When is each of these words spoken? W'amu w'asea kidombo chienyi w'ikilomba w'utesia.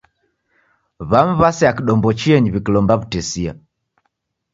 W'amu 1.09 1.33
w'asea 1.41 1.75
kidombo 1.77 2.07
chienyi 2.19 2.49
w'ikilomba 2.53 2.93
w'utesia. 2.99 3.51